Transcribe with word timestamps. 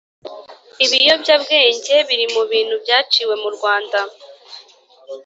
Ibiyobyabwenge 0.85 1.95
birimubintu 2.07 2.75
byaciwe 2.83 3.33
murwanda 3.43 3.99